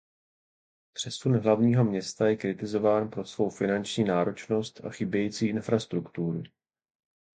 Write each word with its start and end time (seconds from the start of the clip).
Přesun 0.93 1.39
hlavního 1.39 1.83
města 1.83 2.27
je 2.27 2.35
kritizován 2.37 3.09
pro 3.09 3.25
svou 3.25 3.49
finanční 3.49 4.03
náročnost 4.03 4.85
a 4.85 4.89
chybějící 4.89 5.47
infrastrukturu. 5.47 6.43